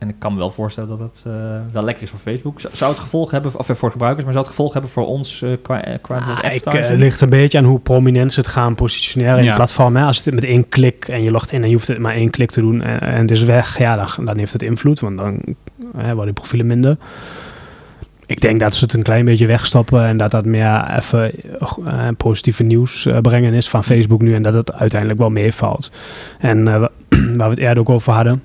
[0.01, 1.33] En ik kan me wel voorstellen dat het eh,
[1.73, 2.61] wel lekker is voor Facebook.
[2.73, 5.43] Zou- het gevolg hebben, of eh, voor gebruikers, maar zou het gevolg hebben voor ons
[5.43, 6.87] eh, qua, qua Ah, ik, advertising?
[6.89, 9.49] het ligt een beetje aan hoe prominent ze het gaan positioneren in Ja.
[9.49, 9.97] het platform.
[9.97, 10.05] Hè.
[10.05, 12.31] Als het met één klik en je logt in en je hoeft het maar één
[12.31, 15.19] klik te doen en, en het is weg, ja, dan, dan heeft het invloed, want
[15.19, 15.41] dan
[15.97, 16.97] hè, worden die profielen minder.
[18.27, 21.33] Ik denk dat ze het een klein beetje wegstoppen en dat dat meer even
[22.17, 25.93] positieve nieuws brengen is van Facebook nu en dat het uiteindelijk wel meevalt.
[26.39, 26.91] En eh, wa-
[27.37, 28.43] waar we het eerder ook over hadden,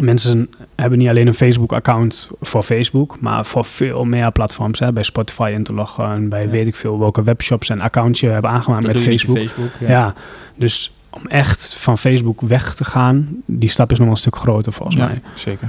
[0.00, 4.78] mensen hebben niet alleen een Facebook-account voor Facebook, maar voor veel meer platforms.
[4.78, 6.48] Hè, bij Spotify in te loggen, bij Ja.
[6.48, 9.36] weet ik veel welke webshops en accountje je hebben aangemaakt dat met Facebook.
[9.36, 9.70] Facebook.
[9.80, 10.14] Ja.
[10.56, 14.36] dus om echt van Facebook weg te gaan, die stap is nog wel een stuk
[14.36, 15.20] groter volgens ja mij.
[15.34, 15.68] zeker.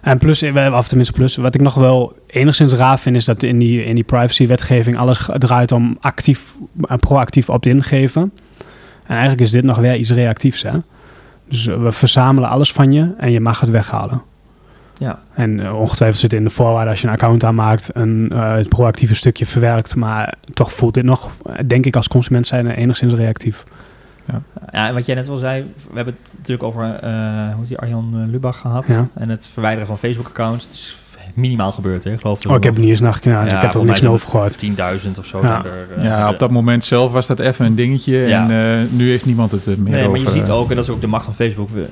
[0.00, 3.58] En plus, of tenminste plus, wat ik nog wel enigszins raar vind, is dat in
[3.58, 6.54] die, in die privacy-wetgeving alles draait om actief,
[6.88, 8.32] eh, proactief opt-in geven.
[9.02, 10.72] En eigenlijk is dit nog weer iets reactiefs, hè?
[11.50, 14.22] Dus we verzamelen alles van je en je mag het weghalen.
[14.98, 15.18] Ja.
[15.34, 18.68] En eh, ongetwijfeld zit in de voorwaarden als je een account aanmaakt, een eh, het
[18.68, 19.96] proactieve stukje verwerkt.
[19.96, 23.64] Maar toch voelt dit nog, eh, denk ik als consument zijn, enigszins reactief.
[24.72, 27.78] ja, en wat jij net al zei, we hebben het natuurlijk over, eh hoe die,
[27.78, 28.84] Arjan Lubach gehad.
[28.86, 29.08] Ja.
[29.14, 30.98] En het verwijderen van Facebook-accounts.
[31.34, 32.12] Minimaal gebeurd, hè?
[32.12, 34.58] Ik geloof Oh, ik heb niet eens naar gekeken, ik heb er niks over gehoord.
[35.04, 35.46] 10.000 of zo Ja.
[35.62, 35.98] zijn er.
[35.98, 38.16] eh, Ja, op dat moment zelf was dat even een dingetje.
[38.16, 38.42] Ja.
[38.48, 40.10] En eh, nu heeft niemand het er meer Nee, over.
[40.10, 40.54] maar je ziet eh.
[40.58, 41.68] ook, en dat is ook de macht van Facebook.
[41.70, 41.88] We,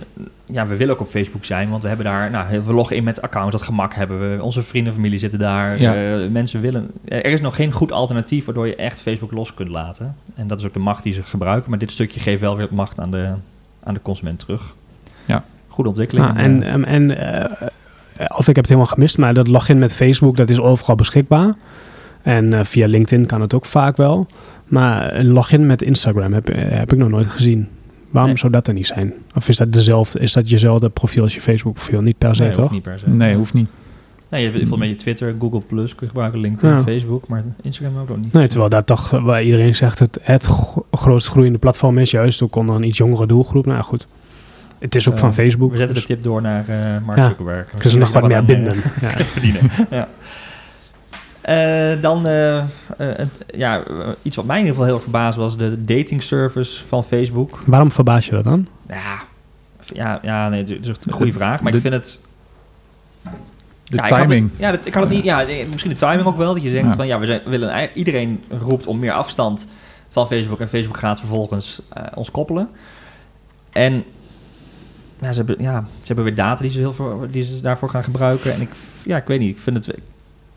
[0.46, 3.04] ja, we willen ook op Facebook zijn, want we hebben daar, nou, we loggen in
[3.04, 4.42] met accounts, dat gemak hebben we.
[4.42, 5.80] Onze vrienden en familie zitten daar.
[5.80, 5.94] Ja.
[5.94, 6.90] eh, mensen willen.
[7.04, 10.14] Er is nog geen goed alternatief waardoor je echt Facebook los kunt laten.
[10.34, 11.70] En dat is ook de macht die ze gebruiken.
[11.70, 13.28] Maar dit stukje geeft wel weer macht aan de,
[13.82, 14.74] aan de consument terug.
[15.24, 15.44] Ja.
[15.68, 16.26] Goede ontwikkeling.
[16.28, 17.66] Ah, en Eh, en, en eh,
[18.26, 21.54] of ik heb het helemaal gemist, maar dat login met Facebook, dat is overal beschikbaar.
[22.22, 24.26] En eh, via LinkedIn kan het ook vaak wel.
[24.66, 27.68] Maar een login met Instagram heb, eh, heb ik nog nooit gezien.
[28.10, 28.40] Waarom Nee.
[28.40, 29.12] zou dat er niet zijn?
[29.34, 32.00] Of is dat, dezelfde, is dat jezelfde profiel als je Facebook profiel?
[32.00, 32.60] Niet per se, nee, toch?
[32.60, 33.08] hoeft niet per se.
[33.08, 33.68] Nee, hoeft niet.
[34.30, 36.82] Nee, je hebt bijvoorbeeld met je Twitter, Google Plus kun je gebruiken, LinkedIn, Ja.
[36.82, 38.32] Facebook, maar Instagram ook nog niet.
[38.32, 42.10] Nee, terwijl dat toch, eh, waar iedereen zegt, het, het gro- grootst groeiende platform is,
[42.10, 43.64] juist ook onder een iets jongere doelgroep.
[43.66, 44.06] Nou ja, goed,
[44.78, 45.70] het is ook van Facebook.
[45.70, 47.28] We zetten de dus tip door naar eh Mark Ja.
[47.28, 47.68] Zuckerberg.
[47.70, 48.74] kunnen ze nog wat meer binden.
[49.00, 49.10] Ja.
[49.36, 49.60] verdienen.
[49.90, 50.08] ja.
[51.40, 52.22] Eh, dan,
[53.54, 53.82] ja,
[54.22, 57.58] iets wat mij in ieder geval heel erg verbaasde was de dating service van Facebook.
[57.66, 58.66] Waarom verbaas je dat dan?
[58.88, 59.22] Ja,
[59.92, 61.60] ja, ja nee, dat is een goede vraag.
[61.62, 62.20] Maar de- ik vind het...
[63.84, 64.50] De ja, ik had het- timing.
[64.56, 65.24] ja, dat, ik had het niet...
[65.24, 66.54] Ja, misschien de timing ook wel.
[66.54, 66.96] Dat je denkt Ja.
[66.96, 67.88] van, ja, we, zijn, we willen...
[67.94, 69.66] Iedereen roept om meer afstand
[70.10, 70.60] van Facebook.
[70.60, 72.68] En Facebook gaat vervolgens eh, ons koppelen.
[73.72, 74.04] En
[75.20, 77.90] ja, ze, hebben, ja, ze hebben weer data die ze, heel veel, die ze daarvoor
[77.90, 78.52] gaan gebruiken.
[78.52, 78.70] En ik,
[79.02, 79.50] ja, ik weet niet.
[79.50, 80.02] Ik vind het, ik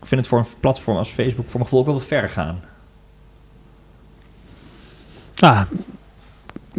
[0.06, 2.60] vind het voor een platform als Facebook voor mijn gevoel ook wel wat ver gaan.
[5.38, 5.60] Ah,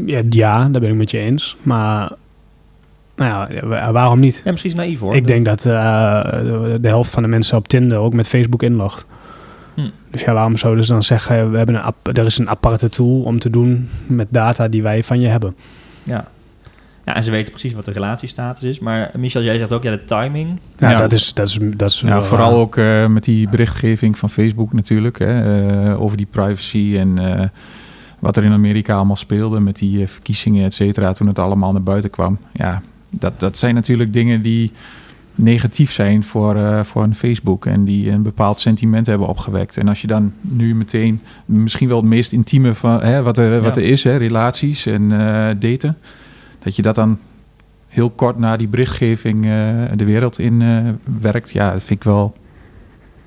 [0.05, 1.57] ja, ja, daar ben ik met je eens.
[1.61, 2.11] Maar
[3.15, 4.41] nou ja, wa- waarom niet?
[4.45, 5.15] Ja, misschien is naïef hoor.
[5.15, 5.73] Ik denk dat eh,
[6.81, 9.05] de, helft van de mensen op Tinder ook met Facebook inlogt.
[9.73, 9.89] Hm.
[10.11, 13.21] Dus ja, waarom zouden ze dan zeggen, we hebben een er is een aparte tool
[13.21, 15.55] om te doen met data die wij van je hebben.
[16.03, 16.27] Ja.
[17.05, 18.79] Ja, en ze weten precies wat de relatiestatus is.
[18.79, 20.59] Maar Michel, jij zegt ook, ja, de timing.
[20.77, 20.97] Ja, Ja.
[20.97, 22.59] dat is, dat is, dat is Ja, wel vooral raar.
[22.59, 25.19] ook eh, met die berichtgeving van Facebook natuurlijk.
[25.19, 27.45] Hè, eh, over die privacy en eh,
[28.19, 31.71] wat er in Amerika allemaal speelde met die eh, verkiezingen, et cetera, toen het allemaal
[31.71, 32.37] naar buiten kwam.
[32.53, 34.71] Ja, dat, dat zijn natuurlijk dingen die
[35.35, 39.77] negatief zijn voor, eh, voor een Facebook en die een bepaald sentiment hebben opgewekt.
[39.77, 43.61] En als je dan nu meteen misschien wel het meest intieme van hè, wat, er,
[43.61, 45.97] wat er is, hè, relaties en eh, daten,
[46.63, 47.19] dat je dat dan
[47.87, 49.51] heel kort na die berichtgeving eh,
[49.95, 50.77] de wereld in eh,
[51.21, 52.35] werkt, ja, dat vind ik wel.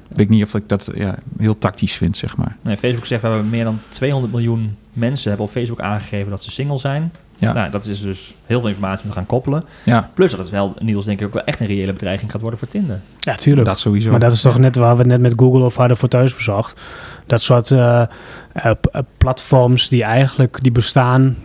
[0.08, 2.56] Ik weet niet of ik dat ja, heel tactisch vind, zeg maar.
[2.62, 6.42] Nee, Facebook zegt we hebben meer dan 200 miljoen mensen hebben op Facebook aangegeven dat
[6.42, 7.12] ze single zijn.
[7.38, 7.52] Ja.
[7.52, 9.64] Nou, dat is dus heel veel informatie om te gaan koppelen.
[9.84, 12.40] Ja, Plus dat het wel, Niels, denk ik ook wel echt een reële bedreiging gaat
[12.40, 13.00] worden voor Tinder.
[13.18, 13.66] Ja, tuurlijk.
[13.66, 14.10] dat sowieso.
[14.10, 16.34] Maar dat is toch net waar we het net met Google of hadden voor thuis
[16.34, 16.80] bezocht.
[17.26, 18.08] Dat soort eh, eh,
[18.92, 21.36] eh, platforms die eigenlijk die bestaan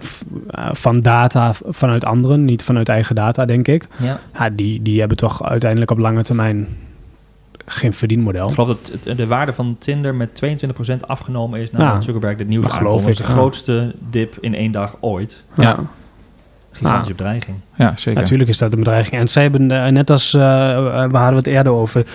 [0.72, 3.88] van data vanuit anderen, niet vanuit eigen data, denk ik.
[3.98, 4.20] Ja.
[4.34, 6.67] Ja, die, die hebben toch uiteindelijk op lange termijn
[7.65, 8.48] geen verdienmodel.
[8.48, 12.02] Ik geloof dat het- de waarde van Tinder met 22% afgenomen is nadat Ja.
[12.02, 13.02] Zuckerberg dit nieuws aankondigde.
[13.10, 15.44] Dat is de grootste dip in één dag ooit.
[15.56, 15.78] Ja.
[16.82, 17.17] Gigantische Ah.
[17.17, 17.58] bedreiging.
[17.76, 18.22] Ja, zeker.
[18.22, 19.22] Natuurlijk is dat een bedreiging.
[19.22, 20.41] En zij hebben, eh, net als, eh,
[21.10, 22.06] we hadden het eerder over,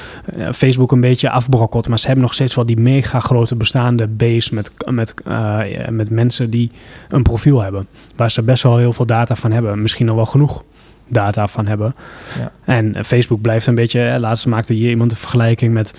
[0.53, 1.89] Facebook een beetje afbrokkeld.
[1.89, 6.11] Maar ze hebben nog steeds wel die mega grote bestaande base met, met, eh, met
[6.11, 6.71] mensen die
[7.09, 7.87] een profiel hebben.
[8.17, 9.83] Waar ze best wel heel veel data van hebben.
[9.83, 10.63] Misschien nog wel genoeg
[11.09, 11.95] data van hebben.
[12.39, 12.53] Ja.
[12.65, 15.95] En Facebook blijft een beetje, laatst maakte hier iemand een vergelijking met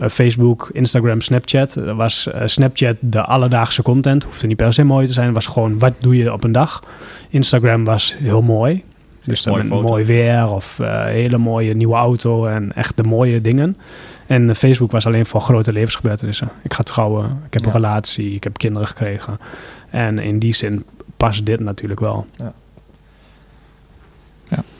[0.00, 1.74] Facebook, Instagram, Snapchat.
[1.74, 4.24] Er was eh, Snapchat de alledaagse content.
[4.24, 5.32] Hoefde niet per se mooi te zijn.
[5.32, 6.82] Was gewoon, wat doe je op een dag?
[7.28, 8.84] Instagram was heel mooi.
[9.24, 9.82] Dus dan foto.
[9.88, 13.76] mooi weer of eh, hele mooie nieuwe auto en echt de mooie dingen.
[14.26, 16.48] En eh, Facebook was alleen voor grote levensgebeurtenissen.
[16.62, 17.66] Ik ga trouwen, ik heb Ja.
[17.68, 19.38] een relatie, ik heb kinderen gekregen.
[19.90, 20.84] En in die zin
[21.16, 22.26] past dit natuurlijk wel.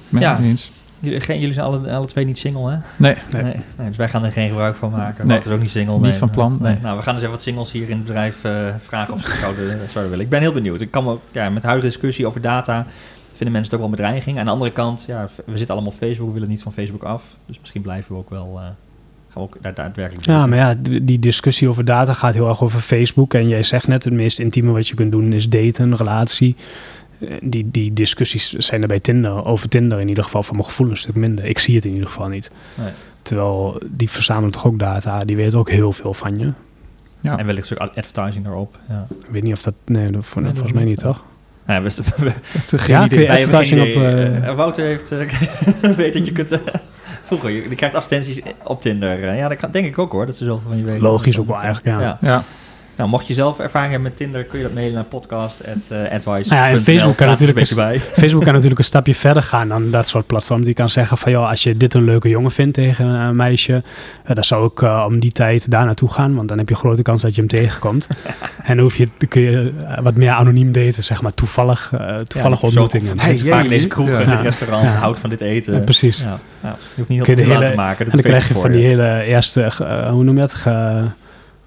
[0.09, 0.39] Met Ja.
[0.41, 0.71] eens.
[1.03, 2.77] Jullie, geen, jullie zijn alle, alle twee niet single, hè?
[2.97, 3.43] Nee, Nee.
[3.43, 3.55] Nee.
[3.79, 5.27] nee, dus wij gaan er geen gebruik van maken.
[5.27, 5.39] Nee.
[5.39, 5.99] Is ook niet single.
[5.99, 6.73] Niet van plan, Nee.
[6.73, 6.83] nee.
[6.83, 9.37] Nou, we gaan eens even wat singles hier in het bedrijf eh, vragen of ze
[9.37, 10.21] zouden, zouden willen.
[10.21, 10.81] Ik ben heel benieuwd.
[10.81, 12.87] Ik kan ook, ja, met de huidige discussie over data
[13.29, 14.39] vinden mensen het ook wel een bedreiging.
[14.39, 17.03] Aan de andere kant, ja, we zitten allemaal op Facebook, we willen niet van Facebook
[17.03, 17.23] af.
[17.47, 18.75] Dus misschien blijven we ook wel, eh, gaan
[19.33, 22.63] we ook daar daadwerkelijk Ja, maar ja, die die discussie over data gaat heel erg
[22.63, 23.35] over Facebook.
[23.35, 26.57] En jij zegt net, het meest intieme wat je kunt doen is daten, een relatie.
[27.43, 30.91] Die, die discussies zijn er bij Tinder, over Tinder in ieder geval, van mijn gevoel
[30.91, 31.45] een stuk minder.
[31.45, 32.51] Ik zie het in ieder geval niet.
[32.75, 32.89] Nee.
[33.23, 36.53] Terwijl die verzamelen toch ook data, die weten ook heel veel van je.
[37.21, 37.39] Ja.
[37.39, 38.79] En wellicht ook advertising daarop.
[38.89, 39.07] Ja.
[39.21, 41.23] Ik weet niet of dat, nee, dat, voor- Nee, dat volgens mij niet, toch?
[41.67, 42.33] Ja, we, we,
[42.87, 43.27] Ja, idee.
[43.27, 43.87] wij advertising op...
[43.87, 44.05] idee.
[44.05, 45.19] eh, Eh, Wouter heeft, eh,
[45.97, 46.61] weet dat je kunt,
[47.25, 49.35] vroeger, je, je krijgt advertenties op Tinder.
[49.35, 51.03] Ja, dat kan, denk ik ook hoor, dat ze zoveel van je weten.
[51.03, 52.03] Logisch ook wel eigenlijk, ja.
[52.03, 52.19] Ja.
[52.21, 52.45] Ja,
[52.97, 56.49] Nou, mocht je zelf ervaring hebben met Tinder, kun je dat mailen naar podcast.advice.
[56.49, 58.01] Nou ja, en Facebook kan natuurlijk een bij.
[58.21, 60.65] Facebook kan natuurlijk een stapje verder gaan dan dat soort platforms.
[60.65, 63.83] Die kan zeggen van, joh, als je dit een leuke jongen vindt tegen een meisje,
[64.25, 66.75] eh, dan zou ik eh, om die tijd daar naartoe gaan, want dan heb je
[66.75, 68.09] een grote kans dat je hem tegenkomt.
[68.65, 71.93] en dan, hoef je, dan kun je eh, wat meer anoniem daten, zeg maar, toevallig,
[71.99, 73.19] eh, toevallige Ja, ontmoetingen.
[73.19, 74.21] Hey, Hey, vaak in deze kroeg, Ja.
[74.21, 74.91] in dit restaurant, Ja.
[74.91, 75.75] houdt van dit eten.
[75.75, 76.21] Ja, precies.
[76.21, 76.69] Ja, ja.
[76.69, 78.05] Je hoeft niet heel veel te maken.
[78.05, 80.55] En dan krijg je van die hele eerste, eh, hoe noem je het,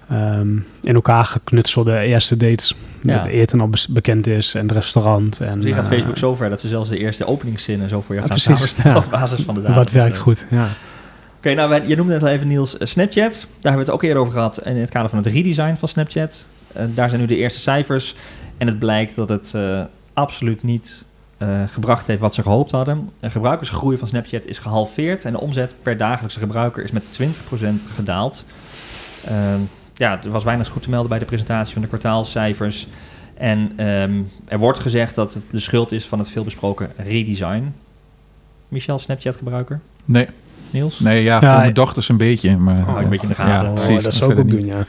[0.08, 2.74] ehm, in elkaar geknutselde eerste dates.
[3.02, 3.16] Ja.
[3.16, 5.40] Dat eten al bekend is en het restaurant.
[5.40, 8.14] En, Dus gaat eh, Facebook zo ver dat ze zelfs de eerste openingszinnen zo voor
[8.14, 8.54] je Ja, gaan precies.
[8.56, 9.74] samenstellen op basis van de data.
[9.74, 10.68] Wat werkt goed, ja.
[11.36, 13.32] Oké, nou, je noemde net al even Niels eh, Snapchat.
[13.32, 15.88] Daar hebben we het ook eerder over gehad in het kader van het redesign van
[15.88, 16.46] Snapchat.
[16.72, 18.14] Eh, daar zijn nu de eerste cijfers.
[18.56, 19.54] En het blijkt dat het
[20.12, 21.04] absoluut niet
[21.66, 23.08] gebracht heeft wat ze gehoopt hadden.
[23.20, 25.24] De gebruikersgroei van Snapchat is gehalveerd.
[25.24, 28.44] En de omzet per dagelijkse gebruiker is met 20% gedaald.
[29.96, 32.86] Ja, er was weinig goed te melden bij de presentatie van de kwartaalcijfers.
[33.34, 37.74] En ehm, er wordt gezegd dat het de schuld is van het veelbesproken redesign.
[38.68, 39.80] Michel, Snapchat-gebruiker?
[40.04, 40.28] nee,
[40.70, 41.00] Niels?
[41.00, 42.56] nee ja, voor mijn dochters een beetje.
[42.56, 43.66] Maar, Oh, een beetje in de gaten.
[43.66, 43.96] Ja, precies.
[43.96, 44.52] Oh, dat zou ik ook niet.
[44.52, 44.86] doen, ja.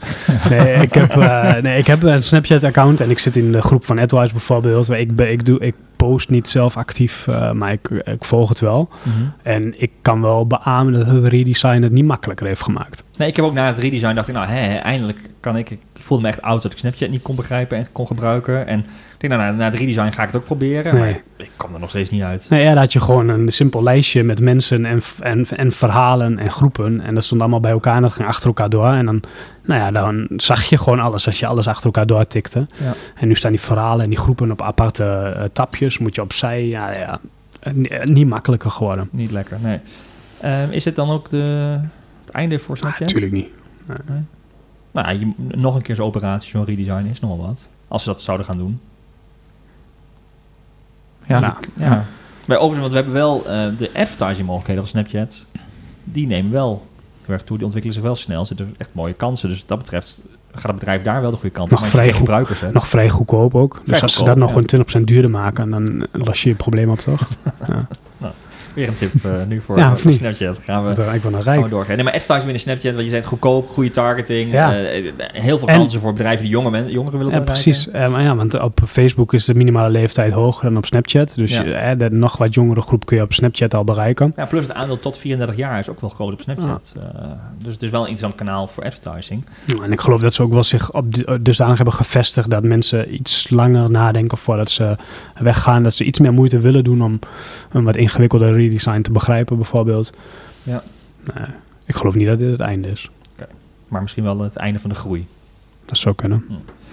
[0.48, 3.84] Nee, ik heb, eh, nee, ik heb een Snapchat-account en ik zit in de groep
[3.84, 4.90] van AdWise bijvoorbeeld.
[4.90, 8.60] Ik, ben, ik, doe, ik post niet zelf actief, eh, maar ik, ik volg het
[8.60, 8.88] wel.
[9.02, 9.16] Mhm.
[9.42, 13.04] En ik kan wel beamen dat het redesign het niet makkelijker heeft gemaakt.
[13.16, 15.70] Nee, ik heb ook na het redesign dacht ik, nou, hè, hè, eindelijk kan ik...
[15.70, 18.66] Ik voelde me echt oud dat ik Snapchat niet kon begrijpen en kon gebruiken.
[18.66, 18.86] En
[19.20, 20.94] denk, nou, na, het redesign ga ik het ook proberen.
[20.94, 21.12] Nee.
[21.12, 22.46] Maar ik kwam er nog steeds niet uit.
[22.48, 26.38] Nee, ja, dan had je gewoon een simpel lijstje met mensen en, en, en verhalen
[26.38, 27.00] en groepen.
[27.00, 28.92] En dat stond allemaal bij elkaar en dat ging achter elkaar door.
[28.92, 29.22] En dan,
[29.64, 32.66] nou ja, dan zag je gewoon alles als je alles achter elkaar doortikte.
[32.76, 32.94] Ja.
[33.14, 35.98] En nu staan die verhalen en die groepen op aparte eh, tapjes.
[35.98, 36.66] Moet je opzij.
[36.66, 37.20] Ja, ja.
[37.60, 39.08] Eh, eh, Niet makkelijker geworden.
[39.10, 39.80] Niet lekker, nee.
[40.40, 41.78] Ehm, is het dan ook de,
[42.24, 43.06] het einde voor Snapchat?
[43.06, 43.50] Natuurlijk niet.
[44.90, 47.68] Nou, ja, je, nog een keer zo'n operatie, zo'n redesign is nogal wat.
[47.88, 48.80] Als ze dat zouden gaan doen.
[51.28, 51.84] Ja, Nou, Ja.
[51.86, 52.04] Ja.
[52.44, 55.46] Bij overigens, want we hebben wel eh, de advertising mogelijkheden van Snapchat.
[56.04, 56.86] Die nemen wel
[57.24, 57.56] heel erg toe.
[57.56, 58.40] Die ontwikkelen zich wel snel.
[58.40, 59.48] Er zitten echt mooie kansen.
[59.48, 60.20] Dus wat dat betreft
[60.52, 61.92] gaat het bedrijf daar wel de goede kant Nog op.
[61.92, 62.60] Maar je vrij gebruikers.
[62.72, 63.82] Nog vrij goedkoop ook.
[63.84, 64.60] Dus als ze dat nog ja.
[64.68, 67.28] gewoon 20% duurder maken, dan los je je probleem op, toch?
[68.78, 70.12] Weer een tip eh, nu voor, Ja, eh, voor?
[70.12, 70.58] Snapchat.
[70.58, 71.70] Gaan we, Want, eh, ik ben dan gaan rijk.
[71.70, 71.94] doorgaan.
[71.94, 74.52] Nee, maar advertising binnen Snapchat, want je zei het goedkoop, goede targeting.
[74.52, 74.70] Ja.
[75.32, 77.62] heel veel En- kansen voor bedrijven die jonge men, jongeren willen Ja, bereiken.
[77.72, 77.88] precies.
[77.90, 81.32] Maar ja, want op Facebook is de minimale leeftijd hoger dan op Snapchat.
[81.36, 81.94] Dus Ja.
[81.94, 84.32] de nog wat jongere groep kun je op Snapchat al bereiken.
[84.36, 86.92] Ja, plus het aandeel tot 34 jaar is ook wel groot op Snapchat.
[87.62, 89.44] Dus het is wel een interessant kanaal voor advertising.
[89.64, 91.06] Ja, En ik geloof dat ze ook wel zich op
[91.40, 94.96] dusdanig hebben gevestigd dat mensen iets langer nadenken voordat ze
[95.40, 95.82] weggaan.
[95.82, 97.18] Dat ze iets meer moeite willen doen om
[97.72, 100.12] een wat ingewikkelder redesign te begrijpen, bijvoorbeeld.
[100.62, 100.82] Ja.
[101.34, 101.46] Nee,
[101.84, 103.10] ik geloof niet dat dit het einde is.
[103.88, 105.26] Maar misschien wel het einde van de groei.
[105.84, 106.44] Dat zou kunnen.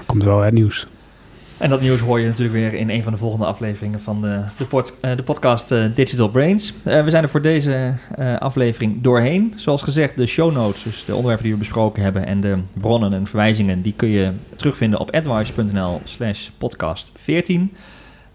[0.05, 0.87] Komt wel het nieuws.
[1.57, 4.41] En dat nieuws hoor je natuurlijk weer in een van de volgende afleveringen van de,
[4.57, 6.73] de, pod- eh, de podcast eh, Digital Brains.
[6.83, 7.93] Eh, we zijn er voor deze
[8.39, 9.53] aflevering doorheen.
[9.55, 13.13] Zoals gezegd, de show notes, dus de onderwerpen die we besproken hebben en de bronnen
[13.13, 17.71] en verwijzingen, die kun je terugvinden op advice.nl slash podcast 14.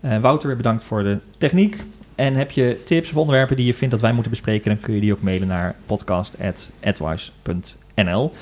[0.00, 1.84] Eh, Wouter, bedankt voor de techniek.
[2.20, 4.94] En heb je tips of onderwerpen die je vindt dat wij moeten bespreken, dan kun
[4.94, 8.32] je die ook mailen naar podcast.advice.nl.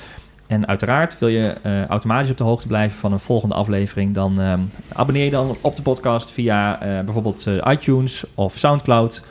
[0.47, 4.41] En uiteraard wil je eh, automatisch op de hoogte blijven van een volgende aflevering, dan
[4.41, 4.59] ehm,
[4.93, 9.23] abonneer je dan op de podcast via eh, bijvoorbeeld eh, iTunes of Soundcloud.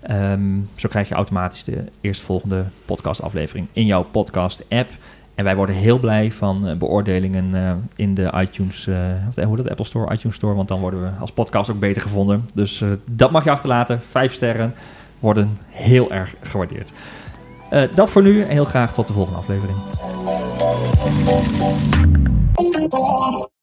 [0.00, 4.90] Ehm, zo krijg je automatisch de eerstvolgende podcastaflevering in jouw podcast-app.
[5.36, 9.68] En wij worden heel blij van eh, beoordelingen eh, in de iTunes, eh, hoe dat
[9.68, 12.48] Apple Store, iTunes Store, want dan worden we als podcast ook beter gevonden.
[12.54, 14.00] Dus dat mag je achterlaten.
[14.10, 14.74] Vijf sterren
[15.18, 16.92] worden heel erg gewaardeerd.
[17.94, 19.76] Dat voor nu en heel graag tot de volgende aflevering.